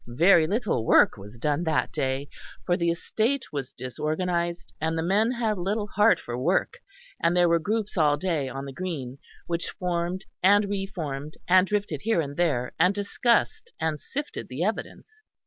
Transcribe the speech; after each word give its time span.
Very 0.07 0.47
little 0.47 0.83
work 0.83 1.15
was 1.15 1.37
done 1.37 1.63
that 1.65 1.91
day, 1.91 2.27
for 2.65 2.75
the 2.75 2.89
estate 2.89 3.45
was 3.53 3.71
disorganised; 3.71 4.73
and 4.81 4.97
the 4.97 5.03
men 5.03 5.29
had 5.33 5.59
little 5.59 5.85
heart 5.89 6.19
for 6.19 6.35
work; 6.35 6.79
and 7.21 7.37
there 7.37 7.47
were 7.47 7.59
groups 7.59 7.95
all 7.95 8.17
day 8.17 8.49
on 8.49 8.65
the 8.65 8.73
green, 8.73 9.19
which 9.45 9.69
formed 9.69 10.25
and 10.41 10.67
re 10.71 10.87
formed 10.87 11.35
and 11.47 11.67
drifted 11.67 12.01
here 12.01 12.19
and 12.19 12.35
there 12.35 12.73
and 12.79 12.95
discussed 12.95 13.71
and 13.79 14.01
sifted 14.01 14.47
the 14.47 14.63
evidence. 14.63 15.21